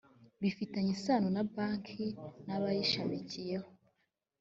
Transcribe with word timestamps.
bifitanye 0.41 0.91
isano 0.97 1.27
na 1.35 1.43
banki 1.53 2.05
n’abayishamikiyeho 2.45 3.69